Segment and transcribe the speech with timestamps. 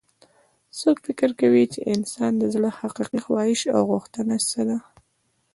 [0.79, 4.77] څوک فکر کوي چې د انسان د زړه حقیقي خواهش او غوښتنه څه ده